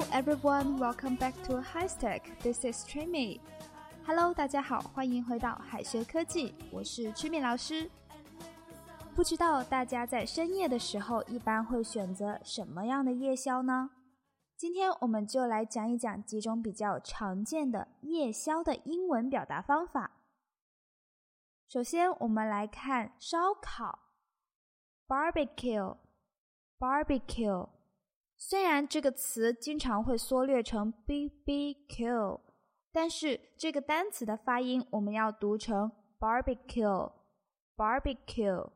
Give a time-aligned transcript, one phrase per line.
[0.00, 2.22] Hello everyone, welcome back to High Stack.
[2.42, 3.38] This is Trimi.
[4.06, 7.90] Hello，大家好，欢迎回到海学科技，我是 Trimi 老师。
[9.14, 13.90] 不知道大家在深夜的时候一般会选择什么样的夜宵呢？
[14.56, 20.12] 今天我们就来讲一讲几种比较常见的夜宵的英文表达方法。
[21.68, 23.98] 首先，我们来看烧烤
[25.06, 27.68] ，barbecue，barbecue。
[28.39, 32.41] 虽然这个词经常会缩略成 bbq，
[32.91, 38.69] 但是这个单词的发音我们要读成 barbecue，barbecue。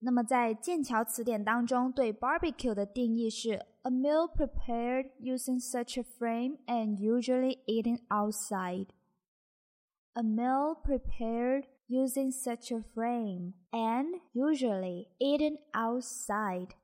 [0.00, 8.90] 那么在剑桥词典当中，对 barbecue 的定义是 a meal prepared using such a frame and usually eaten outside.
[10.14, 16.76] A meal prepared using such a frame and usually eaten outside.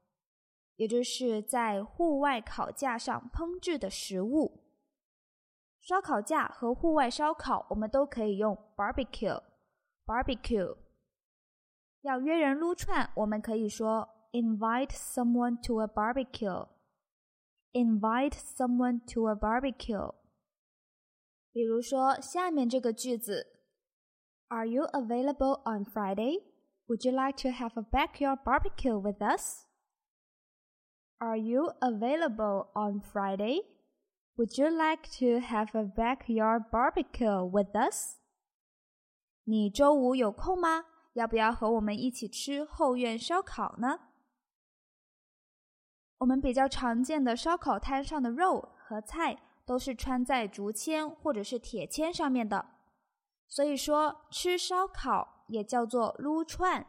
[0.78, 4.60] 也就是在户外烤架上烹制的食物。
[5.80, 10.77] 烧烤架和户外烧烤，我们都可以用 barbecue。barbecue。
[12.00, 20.14] 要约人撸串，我们可以说 invite someone to a barbecue。invite someone to a barbecue。
[21.52, 23.46] 比如说下面这个句子：
[24.48, 26.42] Are you available on Friday?
[26.86, 29.67] Would you like to have a backyard barbecue with us?
[31.21, 33.63] Are you available on Friday?
[34.37, 38.19] Would you like to have a backyard barbecue with us?
[39.43, 40.85] 你周五有空吗？
[41.15, 43.99] 要不要和我们一起吃后院烧烤呢？
[46.19, 52.65] 我们比较常见的烧烤摊上的肉和菜都是穿在竹签或者是铁签上面的，
[53.49, 56.85] 所以说吃烧烤也叫做撸串。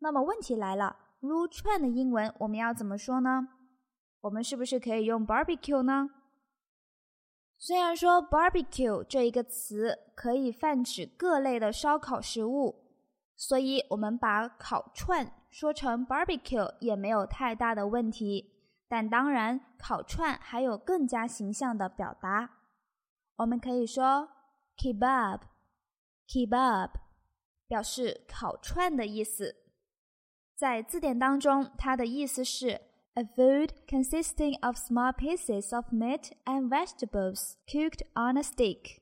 [0.00, 3.46] 那么问题来了，撸串的英文我们要怎么说呢？
[4.22, 6.10] 我们是不是可以用 barbecue 呢？
[7.56, 12.90] 虽然说 barbecue 这一个词可以泛指各类的烧烤食物，
[13.36, 18.50] 所以我们把烤串说成 barbecue 也没有太大的问题。
[18.88, 22.50] 但当然，烤串还有更加形象的表达，
[23.36, 24.28] 我们可以说
[24.76, 26.90] kebab，kebab
[27.68, 29.61] 表示烤串的意思。
[30.61, 32.81] 在字典当中，它的意思是
[33.13, 38.99] a food consisting of small pieces of meat and vegetables cooked on a stick.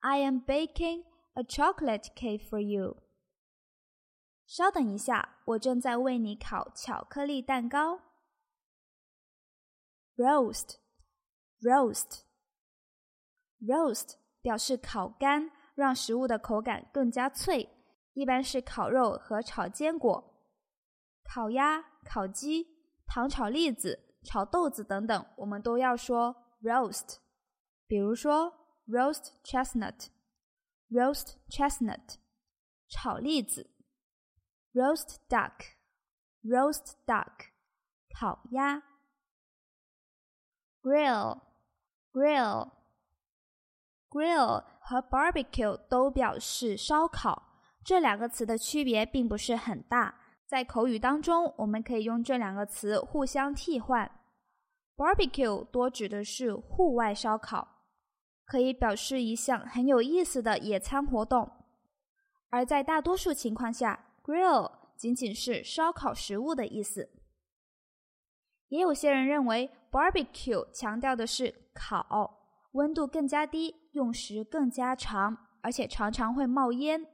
[0.00, 1.04] I am baking
[1.34, 2.96] a chocolate cake for you.
[4.45, 8.01] 稍等一下，我正在为你烤巧克力蛋糕。
[10.15, 10.75] Roast,
[11.61, 12.21] roast,
[13.59, 17.69] roast 表示烤干，让食物的口感更加脆，
[18.13, 20.45] 一般是烤肉和炒坚果、
[21.23, 22.67] 烤鸭、烤鸡、
[23.07, 27.17] 糖炒栗子、炒豆子等等，我们都要说 roast。
[27.87, 28.53] 比如说
[28.87, 30.09] roast chestnut,
[30.91, 32.17] roast chestnut，
[32.87, 33.72] 炒栗子
[34.73, 35.51] ；roast duck,
[36.43, 37.51] roast duck，
[38.13, 38.81] 烤鸭
[40.81, 41.39] ；grill,
[42.11, 42.71] grill,
[44.09, 50.19] grill 和 barbecue 都表示烧烤，这两个词的区别并不是很大。
[50.45, 54.09] 在口语当中，我们可以用这两个词互相替换。
[54.95, 57.69] barbecue 多指的是户外烧烤。
[58.45, 61.49] 可以表示一项很有意思的野餐活动，
[62.49, 67.09] 而在大多数情况下，grill 仅仅是烧烤食物的意思。
[68.69, 72.39] 也有些人认为 barbecue 强调的是烤，
[72.71, 77.05] 温度更加低，用时更加长，而且常常会冒烟；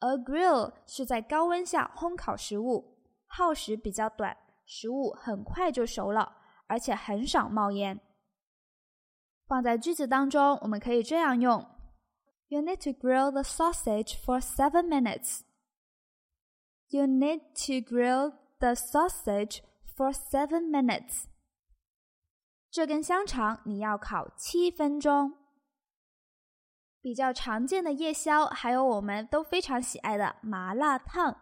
[0.00, 2.96] 而 grill 是在高温下烘烤食物，
[3.26, 6.36] 耗时比较短，食物很快就熟了，
[6.68, 8.00] 而且很少冒烟。
[9.46, 11.66] 放在句子当中，我们可以这样用
[12.48, 15.40] ：You need to grill the sausage for seven minutes.
[16.89, 19.63] You need to grill the sausage
[19.95, 21.25] for seven minutes.
[22.69, 25.37] 这根香肠你要烤七分钟。
[27.01, 31.35] 比较常见的夜宵还有我们都非常喜爱的麻辣烫，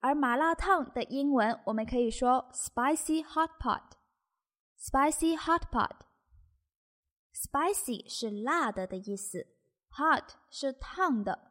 [0.00, 9.46] 而麻辣烫的英文我们可以说 spicy hot pot。spicy hot pot。Spicy 是辣的的意思，
[9.90, 11.45] hot 是烫的。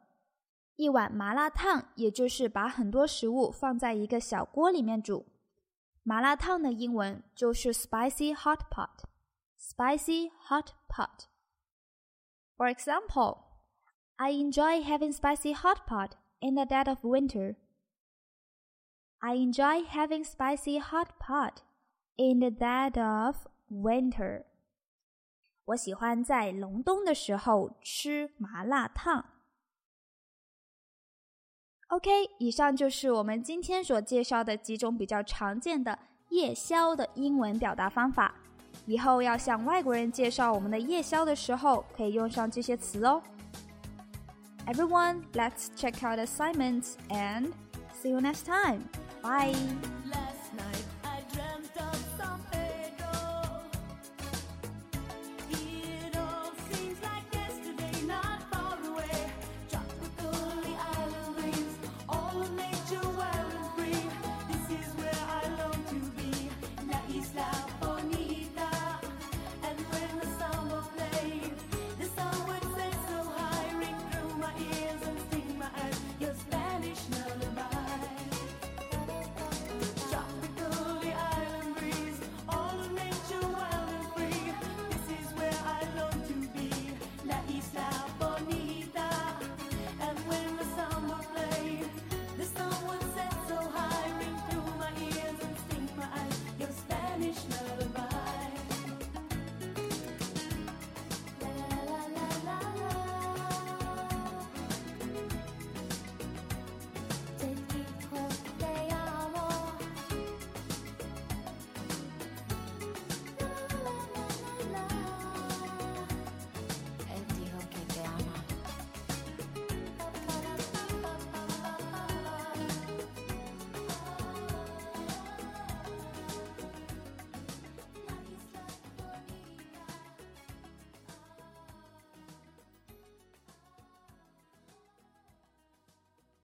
[0.77, 5.25] 一碗麻辣烫，也就是把很多食物放在一个小锅里面煮。
[6.03, 9.03] 麻辣烫的英文就是 spicy hot pot。
[9.59, 11.25] Spicy hot pot。
[12.55, 13.39] For example,
[14.17, 17.55] I enjoy having spicy hot pot in the dead of winter.
[19.17, 21.63] I enjoy having spicy hot pot
[22.15, 24.45] in the dead of winter.
[25.65, 29.36] 我喜欢在隆冬的时候吃麻辣烫。
[31.89, 35.97] OK，以上就是我们今天所介绍的几种比较常见的
[36.29, 38.35] 夜宵的英文表达方法。
[38.85, 43.21] 以后要向外国人介绍我们的夜宵的时候，可以用上这些词哦。
[44.65, 47.51] Everyone, let's check out assignments and
[48.01, 48.81] see you next time.
[49.21, 49.55] Bye.
[50.05, 50.96] Last night.